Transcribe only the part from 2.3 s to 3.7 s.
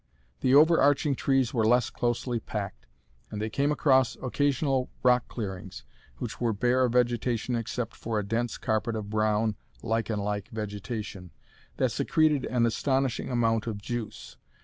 packed, and they